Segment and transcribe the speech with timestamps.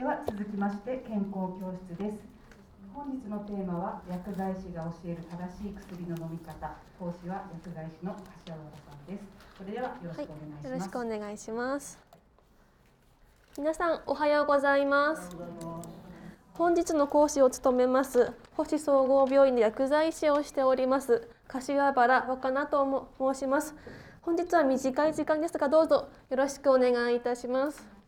[0.00, 2.16] では続きまして健康教室です。
[2.94, 6.74] 本日のテーマは薬剤師が教える正しい薬の飲み方。
[6.98, 9.24] 講師は薬剤師の柏原さんです。
[9.58, 11.98] それではよろしくお願いします、よろしくお願いします。
[13.58, 15.36] 皆さんおはようございます。
[16.54, 23.74] 本日の講師を務めます星総合病院で薬剤師をしております柏原若菜と申します。
[24.22, 27.99] 本日は短い時間ですがどうぞよろしくお願いいたします。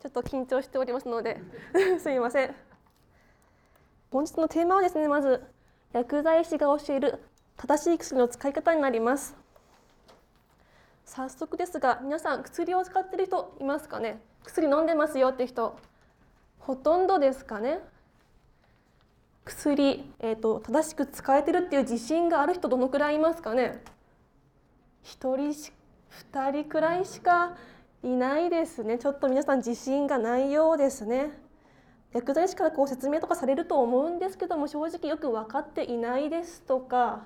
[0.00, 1.40] ちょっと緊張しておりますので
[1.98, 2.54] すみません。
[4.10, 5.42] 本日のテーマはですねまず
[5.92, 7.18] 薬剤師が教える
[7.56, 9.34] 正しい薬の使い方になります。
[11.04, 14.20] 早速ですが皆さん薬を使っている人いますかね？
[14.44, 15.76] 薬飲んでますよって人
[16.58, 17.80] ほとんどですかね？
[19.44, 23.82] 薬、えーと、正しく使えてるっていう自信がある人どのくらいいますかね
[25.04, 25.72] ？1人し
[26.32, 27.56] 2人くらいしか
[28.02, 28.98] いないですね。
[28.98, 31.46] ちょっと皆さん自信がないようですね。
[32.12, 37.24] 薬剤師からこう説明とかされると思うんですけども正直よく分かっていないですとか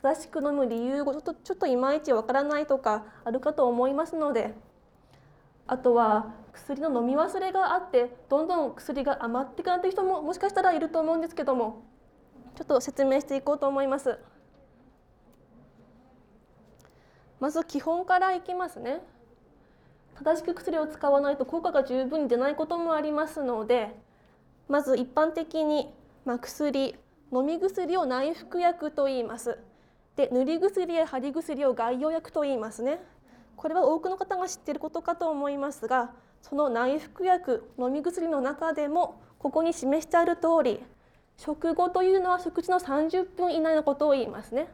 [0.00, 4.54] 正しく飲む理由をちょっとちょっといまいちわからないとかあるかと思いますので
[5.66, 11.82] あとは薬の飲み忘れがあってどんどん薬が余ってくなってる人ももしかしたらいると思うんですけども
[12.54, 14.16] ちょっと説明していこうと思います。
[17.40, 19.00] まず基本からいきますね。
[20.18, 23.94] 正しく薬を使わないと効果が十分に出ないこともありますので
[24.68, 25.92] まず一般的に、
[26.24, 26.96] ま、薬
[27.32, 29.58] 飲み薬を内服薬と言います。
[30.16, 33.00] で塗り薬や貼り薬を外用薬と言いますね。
[33.56, 40.80] これは多くの方が知っていることかと思いますがその内服薬飲み薬の中でもここに示してある通り
[41.36, 44.68] 食後というのは食事の30分以内のことを言いますね。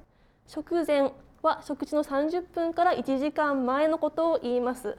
[0.46, 4.98] 食前は食事の30分から1時間前のことを言います。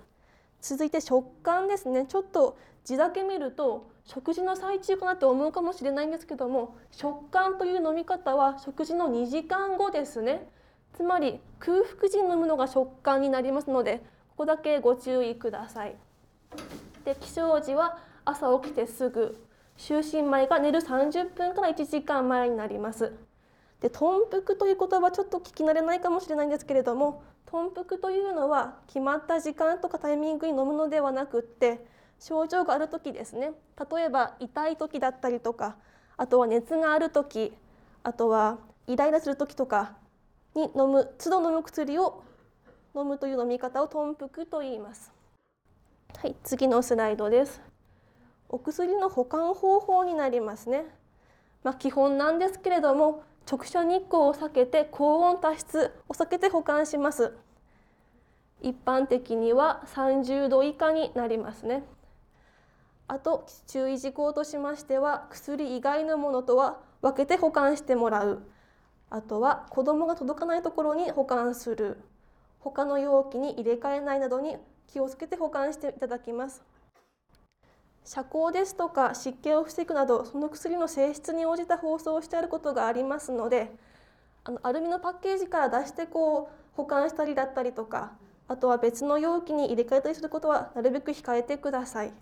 [0.62, 2.06] 続いて食感ですね。
[2.06, 10.48] ちょっと字だけ見ると食事の最中かなって思うかもしれないんですけども食感という飲み方は食事の2時間後ですね。
[10.94, 14.00] つまり空腹時に飲むのが食感になりますので
[14.30, 15.96] ここだけご注意ください。
[17.06, 19.44] で起床時は朝起きてすぐ
[19.78, 23.14] 就寝前が寝る30分から1時間前になります。
[23.82, 31.86] で豚腹という言葉ちょっと聞き慣れないかもしれないんですけれども豚腹というのは決まった時間とかタイミングに飲むのではなくって
[32.20, 33.52] 症状がある時ですね
[33.92, 35.76] 例えば痛い時だったりとか
[36.18, 37.52] あとは熱がある時
[38.04, 39.94] あとはイライラする時とか
[40.56, 42.24] に飲む都度飲む薬を
[42.96, 45.12] 飲むという飲み方を豚腹と言います。
[46.18, 47.62] はい、次のスライドです。
[48.50, 50.84] お薬の保管方法になりますね。
[51.64, 57.34] まあ、基本なんですけれども直射日光を避けて高温多湿を避けて保管します。
[58.62, 61.84] 一般的には30度以下になりますね。
[63.08, 68.44] あと注意事項としましては薬以外のものとは分けて保管してもらう。
[69.10, 72.00] あとは子どもが届かないところに保管する。
[72.60, 74.56] 他の容器に入れ替えないなどに
[74.88, 76.64] 気をつけて保管していただきます。
[78.04, 83.72] 遮光ですとか湿気を防ぐなどその薬の性質に応じた包装をしてあることがありますので
[84.44, 88.14] あのアルミのパッケージから出してこう保管したりだったりとか
[88.48, 92.14] あとは別の容器に入れ替えたりすることはなるべく控えてください。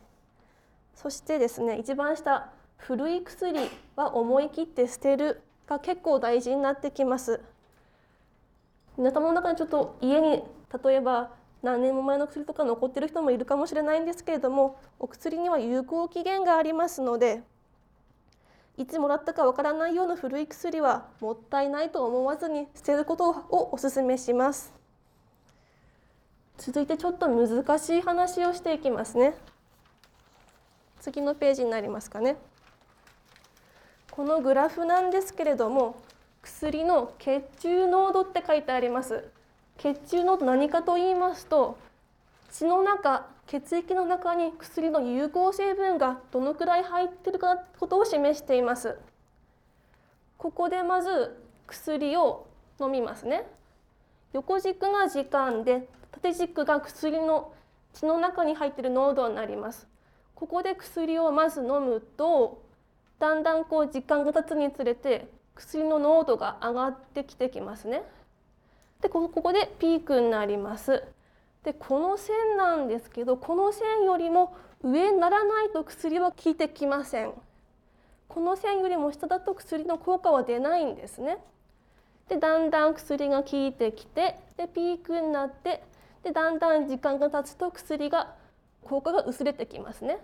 [0.94, 3.58] そしてですね一番下古い薬
[3.96, 7.42] は思い切って捨てるが結構大事になってきます。
[8.98, 10.44] 皆様の中にちょっと家に
[10.84, 11.32] 例えば
[11.62, 17.42] 何年も前の薬とか残ってる人もいるかもしれないんですけれどもお薬には有効期限がありますので
[18.78, 24.74] いつもらったかわからないような古い薬はもったいないと思わずに捨てることをお勧めします。
[26.58, 29.34] 続いてちょっと難しい話をしていきますね。
[31.02, 32.38] 次のページになりますかね。
[34.12, 35.98] このグラフなんですけれども
[36.42, 39.30] 薬の血中濃度って書いてあります。
[39.80, 41.78] 血中濃度何かと言いますと
[42.52, 49.00] 血の中血液の中に薬の有効成分がどのくらい入っているかことを示しています。
[50.38, 52.46] ここでまず薬を
[52.80, 53.48] 飲みますね。
[54.34, 57.52] 横軸が時間で縦軸が薬の
[57.94, 59.88] 血の中に入っている濃度になります。
[60.36, 62.62] ここで薬をまず飲むと
[63.18, 68.04] だんだんこう時間が経つにつれて薬の濃度が上がってきてきますね。
[69.02, 71.04] でここでピークになります。
[71.64, 77.34] でこの線なんですけどこの線よりも上にならないと薬は効いてきません。
[78.28, 81.38] この線よりも下だと薬の効果は出ないんですね。
[82.28, 85.84] でだんだん薬が効いてきてでピークになって
[86.24, 88.36] でだんだん時間が経つと薬が
[88.84, 90.20] 効果が薄れてきますね。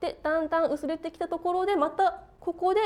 [0.00, 2.80] でだんだん薄れてきたところでまたここで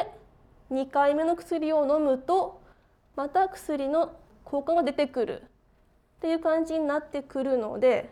[0.71, 2.61] 2回目の薬を飲むと
[3.17, 4.17] また薬の
[4.51, 5.47] 効果が出てくるっ
[6.23, 8.11] ていう感じになってくるので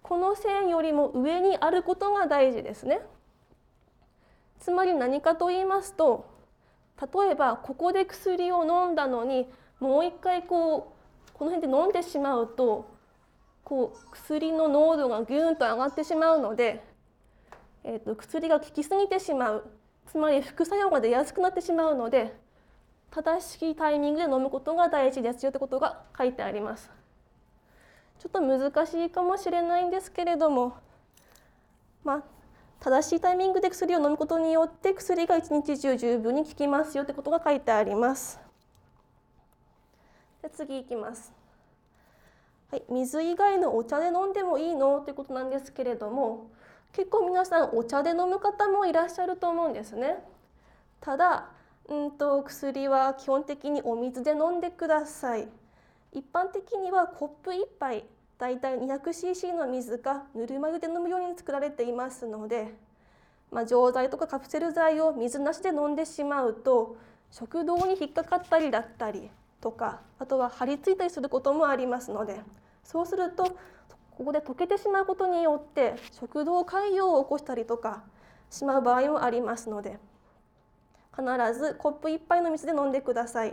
[0.00, 3.00] この線よりも上にあることが大事ですね。
[4.60, 6.24] つまり何かと言いますと
[7.00, 9.50] 例えばここで薬を飲んだのに
[9.80, 10.94] もう一回こ
[11.28, 12.88] うこの辺で飲んでしまうと
[13.64, 16.84] こう薬の濃度がギューンと上がってしまうので、
[17.82, 19.64] えー、と薬が効きすぎてしまう
[20.06, 22.32] つまり副作用が出やすくなってしまうので
[23.14, 26.90] 正しいタイミングで飲むことが大事ですよということが書いてあります。
[28.18, 30.76] ちょっと難しいかもしれないんですけれども、
[32.04, 32.22] まあ、
[32.80, 38.40] 正しいタイミングで薬を飲むことによって薬が一日中十分に効きますよということが書いてあります。
[40.40, 41.32] で次いきます。
[42.70, 46.50] はい、水以外のお茶で飲んでもいいのということなんですけれども
[46.92, 50.24] 結構皆さんお茶で飲む方もいらっしゃると思うんですね。
[51.00, 51.50] ただ
[51.88, 55.48] うんと薬は基本的にお水で飲んでください。
[56.12, 58.04] 一般的にはコップ1杯
[58.38, 62.74] だいたい 200cc の水がぬるま湯で飲むように作られていますので、
[63.50, 66.96] まあ、錠剤とかカプセル剤を水なしで飲んでしまうと
[67.30, 69.30] 食道に引っかかったりだったり
[69.60, 72.40] とかあとは張り付いたりすることもありますので
[72.84, 73.56] そうすると
[74.10, 78.02] ここで溶けてしまうことによって食道潰瘍を起こしたりとか
[78.50, 79.98] しまう場合もありますので
[81.16, 83.52] 必ずコップ1杯の水で飲んでください。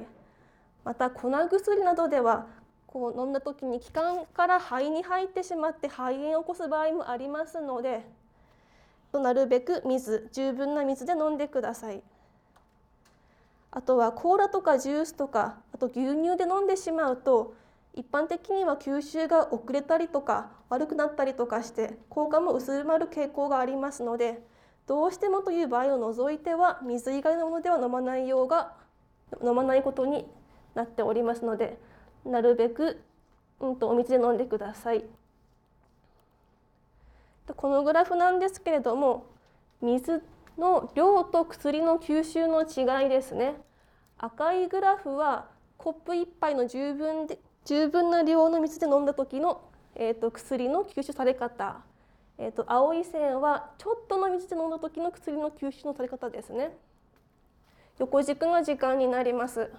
[0.83, 2.47] また粉薬などでは
[2.87, 8.03] こう飲んだ時に気管から肺に入ってしまって肺炎を起こす場合もありますので
[9.13, 12.01] なるべく水十分な水で飲んでください。
[13.71, 17.53] あとはコーラとかジュースとかあと牛乳で飲んでしまうと
[17.93, 24.41] 一般的には吸収が遅れたりとか悪くなったりとかして効果も薄まる傾向がありますので
[24.89, 28.73] どうしてもという場合を除いては水以外のものでは飲まないようが
[29.45, 30.25] 飲まないことに
[30.73, 31.77] なっておりますので
[32.25, 32.99] なるべく、
[33.59, 35.05] うん、とお水で飲んでください。
[37.55, 39.27] このグラフなんですけれども
[39.79, 40.23] 水
[40.57, 43.61] の量と薬の吸収の違いですね。
[44.17, 49.61] 赤いグラフはコップ1杯の十分で十分な量の水で飲んだ時の、
[49.93, 51.83] えーと、薬の吸収され方、
[52.39, 56.71] えーと青い線はちょっとの水で飲んだ時の薬の吸収のされ方ですね。
[57.99, 59.69] 横軸が時間になります。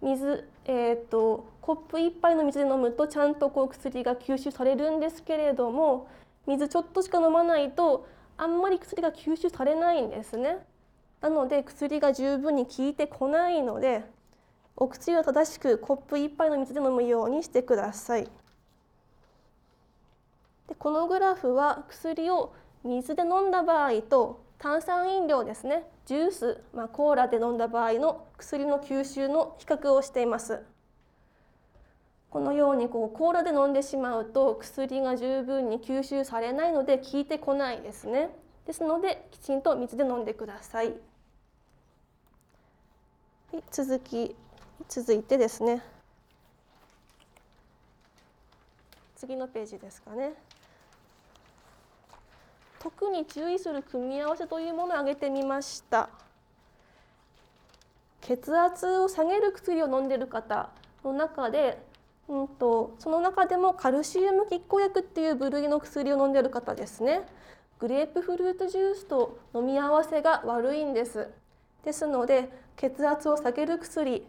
[0.00, 6.06] 水、えーと、コップ1杯の水で飲むとちゃんとこう薬が吸収されるんですけれども
[6.46, 10.58] 水ちょっとしか飲まないとあんまり薬が吸収されないんですね。
[11.20, 14.04] なので薬が十分に効いてこないので
[14.76, 18.28] お薬は正しくコップ1杯の水で飲むようにしてください。
[20.68, 22.54] でこのグラフは薬を
[22.84, 30.62] 水で飲んだ場合と炭酸飲料ですねジュース、まあ、コーラで飲んだ場合の薬の吸収の比較をしています。
[32.30, 38.30] このようにこうコーラで飲んでしまうと薬が十分に吸収されないので効いてこないですね。
[38.66, 40.88] ですのできちんと水で飲んでください。
[40.88, 40.92] は
[43.58, 44.36] い、続き
[44.88, 45.82] 続いてですね
[49.16, 50.34] 次のページですかね。
[52.78, 56.08] 特に注意する組み合わせというものを挙げてみました。
[58.20, 60.70] 血圧を下げる薬を飲んでる方
[61.04, 61.78] の中で、
[62.28, 67.22] うんと、その中でもカルシウム拮抗薬っていう部類の薬を飲んでる方ですね。
[67.78, 71.28] グレープフルーツジュースと飲み合わせが悪いんです。
[71.84, 74.26] ですので血圧を下げる薬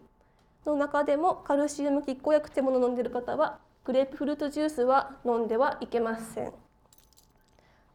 [0.65, 6.66] の中でもカルシウム拮抗薬ってものを飲んでる方はグレープフルーツジュースは飲んではいけません。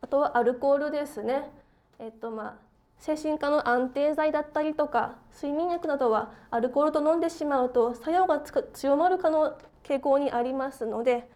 [0.03, 1.51] あとはアルコールですね。
[1.99, 2.55] えっとまあ
[2.99, 11.29] 精神科の安定剤だったりとか睡眠薬などはアルコールと飲んでしまうと作用が強まる可能傾向にありますので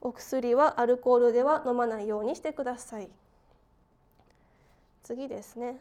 [0.00, 3.10] お薬はアルコールでは飲まないようにしてください。
[5.02, 5.76] 次ですね。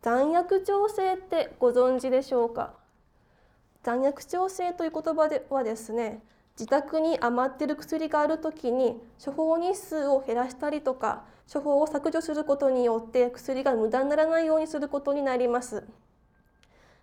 [0.00, 2.72] 残薬調整ってご存知でしょうか？
[3.84, 6.20] 残薬調整という言葉ではですね
[6.58, 15.84] 自宅に余っている薬がある時に処方日数を減らしたりとか処方を削除することによって薬が無駄にならないようにすることになります。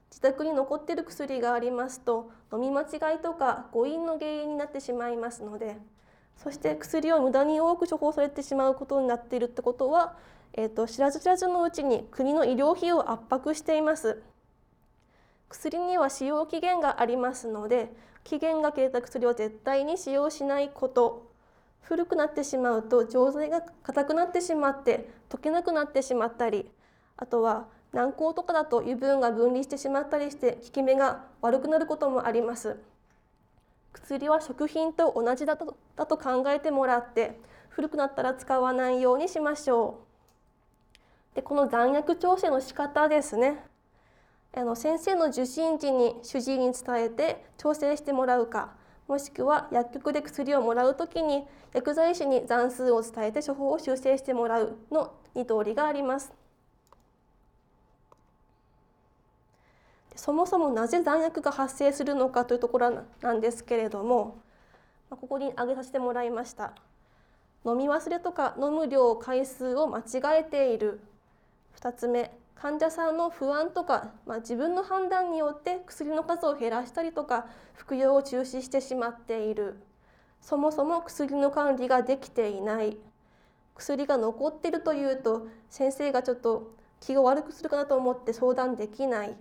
[0.10, 5.78] 自宅に残っている薬がありますと飲み間違いとか誤飲の原因になってしまいますので
[6.36, 10.16] そして薬を無駄に多く処方されてしまうことになっているってことは、
[10.54, 14.22] えー、と知らず知らずのうちに国の医療費を圧迫しています。
[15.50, 17.92] 薬には使用期限がありますので
[18.24, 21.30] 期限が切れた薬を絶対に使用しないこと。
[21.82, 26.70] 古くなってしまうと錠剤が硬くなってしまって溶けなくなってしまったり
[27.18, 32.78] あとは軟膏とかだと油分が分離してしまったりして効き目が悪くなることもあります。
[33.92, 40.02] 薬は食品と同じだとだと考えてもらって古くなったら使わないようにしましょ
[41.34, 41.36] う。
[41.36, 43.66] でこの残薬調整の仕方ですね。
[44.54, 48.74] あの先生の受診時に主治医に伝えて調整してもらうか
[49.08, 56.32] もしくは薬局で薬をもらうときに薬剤師に残数を伝えて処方を修正してもらうの2通りがあります。
[60.16, 64.42] そもそもなぜ残薬が発生するのかというところなんですけれども
[65.10, 66.74] ここに挙げさせてもらいました
[67.66, 71.00] 飲み忘れとか飲む量回数を間違えている
[71.80, 79.78] 2つ目患者さんの不安とか、まあ、自分の判断によって薬の数を減らしたりとか服用を中止してしまっている。
[80.42, 82.98] そもそも薬の管理ができていない。
[83.76, 89.38] 薬が残ってるというと先生がちょっと気が悪くするかなと思って相談できない。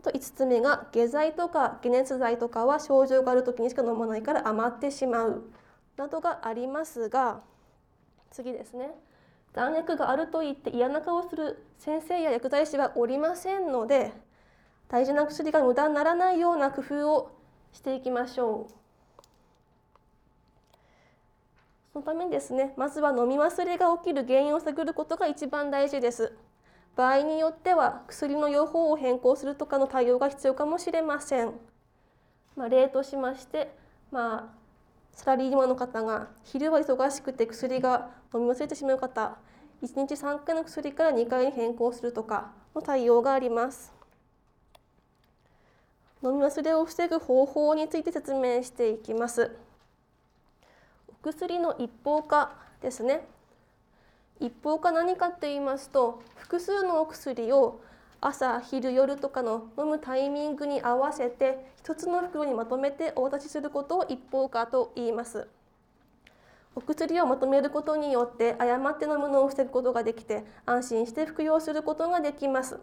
[0.00, 5.44] あと5つ目が下剤とか解熱剤とかは症状がある時にしか飲まないから余ってしまう。
[5.96, 7.42] などがありますが
[8.32, 8.92] 次ですね。
[9.54, 14.12] 残薬があると言って嫌な顔をする先生や薬剤師はおりませんので
[14.88, 17.38] 大事な薬が無駄にならないような工夫を
[17.72, 18.72] していきましょう。
[21.92, 26.32] そのためにですねまずは飲み忘れが起きる原因を探ることが一番大事です。
[26.96, 31.52] 場合によっては薬の用法を変更するとかの対応が必要かもしれません。
[32.54, 33.74] まあ、例としまして、
[34.10, 34.61] まあ、
[35.12, 39.36] サラリーマンの方が昼は忙しくて薬が飲み忘れてしまう方
[39.82, 43.92] 1日3回の薬から2回に変更するとかの対応があります。
[46.24, 49.56] 飲み忘れを防ぐ方法について説明していきます。
[51.08, 53.26] お薬の一方化ですね。
[54.38, 57.80] 一方化何かと言いますと複数のお薬を
[58.24, 65.48] 朝昼夜とかの飲むタイミングに合わせて一つの袋にまとめてお渡しすることを一方化と言います。
[66.76, 72.78] お薬をまとめることによって誤って飲むのを防ぐことができて安心して服用することができます。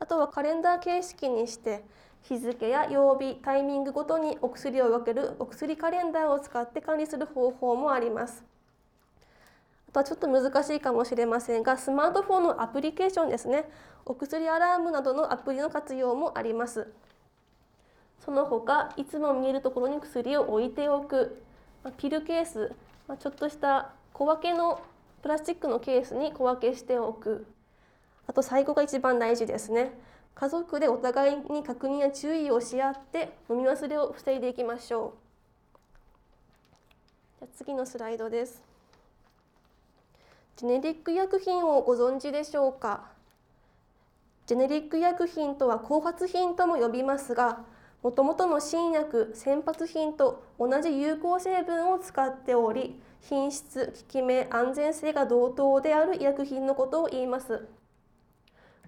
[0.00, 1.84] あとはカレンダー形式にして
[2.22, 8.44] 日付や曜日タイミングごとにお薬を分けるお薬カレンダーを使って管理する方法もあります。
[9.92, 13.68] とはちょっと難しいかもしれませんがスマートフォンのアプリケーションですね。
[14.06, 16.90] お薬アラームなどのアプリの活用もあります。
[18.24, 21.42] その他いつも見えるところに薬を置いておく。
[21.98, 22.72] ピルケース。
[23.18, 24.80] ちょっとした小分けの
[25.22, 27.46] プラスチックのケースに小分けしておく。
[28.26, 29.92] あと最後が一番大事ですね。
[30.34, 35.14] 家族でお互いに確認や注意をし合って飲み忘れを防いでいきましょ
[37.42, 37.46] う。
[37.54, 38.71] 次のスライドです。
[40.56, 43.10] ジェネリック医薬品をご存知でしょうか？
[44.46, 47.64] ジェネリック医薬品とは後発品とも呼びますが
[48.02, 57.66] もともとの新薬先発品と同じ有効成分を使っており品質効き目安全性が同等である医薬品のことを言います。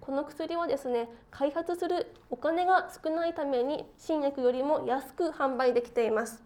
[0.01, 6.44] この薬はですね開発するお金が少ないために新薬よりも安く販売できています。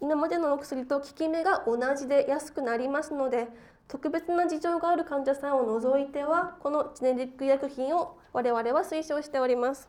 [0.00, 3.48] 今までのお薬と効き目が同じで安くなりますので
[3.88, 9.88] 特別な事情がある患者さんを除いてはこのジェネリック薬品を我々は推奨しております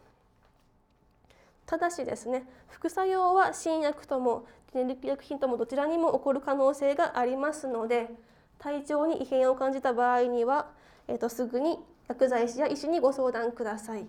[1.65, 8.09] ただしですね副作用は新薬ともジェネリック薬品ともどちらにも起こる可能性がありますので
[8.61, 10.67] 体調に異変を感じた場合には、
[11.07, 14.05] えーと、すぐに薬剤師や医師にご相談ください。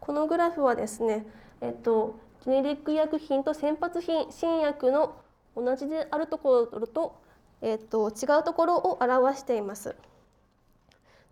[0.00, 1.24] このグラフはですね、
[1.60, 5.16] えっと、ジェネリック薬品と先発品新薬の
[5.56, 7.20] 同じであるところと,、
[7.60, 9.96] えーと、違うところを表しています。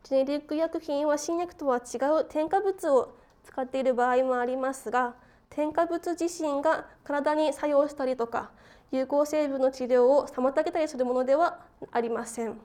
[0.03, 5.15] ジェネリック薬品は新薬とは違う添加物を使っている場合もありますが
[5.51, 8.51] 添加物自身が体に作用したりとか
[8.93, 11.59] 有効成分の治療を妨げたりするものでは
[11.93, 12.59] ありません。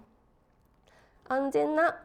[1.27, 1.97] 安全な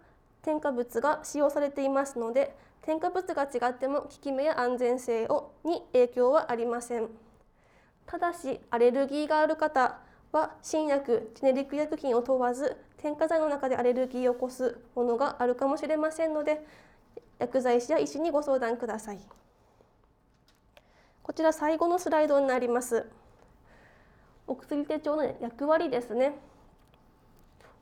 [0.43, 2.55] 添加物が使用されていますので
[2.87, 7.09] 添加物が違っても効き目や安全性をに影響はありません
[8.07, 9.99] ただしアレルギーがある方
[10.33, 16.65] は新薬ジェネリック薬品を問わず添加剤の中でアレルギーを起こすものがあるかもしれませんので
[17.39, 19.19] 薬剤師や医師にご相談ください。
[21.23, 23.07] こちら最後のスライドになります。
[24.47, 26.39] お薬手帳の役割ですね。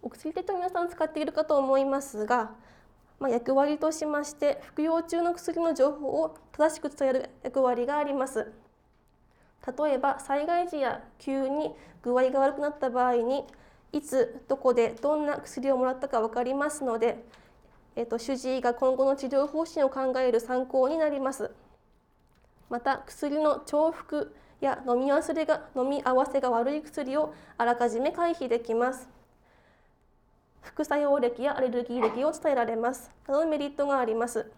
[0.02, 2.50] お薬手帳皆さん使っているかと思いますが
[3.24, 8.52] まあ、役割としまして服用中の薬の情報を正しく伝える役割があります
[9.66, 13.44] 例えば災害時や急に具合が悪くなった場合に
[13.92, 17.24] いつどこでどんな薬をもらったか分かりますので、
[17.96, 21.50] えっと、主治医が今後の治療方針を考える参考になります。
[22.68, 29.13] また薬の重複や飲み忘れが飲み合わせが悪い薬をあらかじめ回避できます。
[30.64, 33.10] 副作用歴やアレルギー歴を伝えられます。
[33.28, 34.50] などのメリットがあります。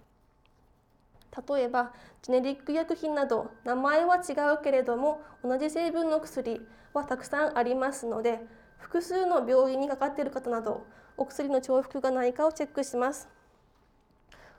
[1.49, 8.41] 例えばジェネリック薬品など名前は違うけれども同じ成分の薬はたくさんありますので
[8.79, 10.87] 複数の病院にかかっている方など
[11.19, 13.29] お薬の重複がないかをチェックします。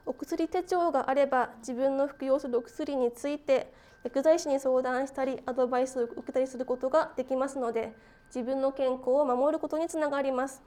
[0.06, 3.74] お薬手帳があれば自分の服用するお薬について
[4.04, 7.94] 薬剤師に相談したりアドバイスを受けたりすることができますので
[8.34, 10.62] 自分の健康を守ることにつながります。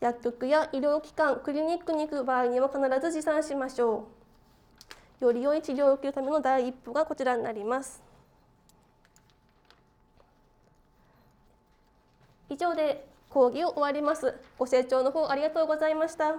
[0.00, 4.08] 薬局や医療機関、クリニックに行く場合には必ず持参しましょ
[5.20, 5.24] う。
[5.24, 8.02] より良い治療を受けるための第一歩がこちらになります。
[12.50, 14.34] 以上で講義を終わります。
[14.58, 16.36] ご清聴の方ありがとうございました。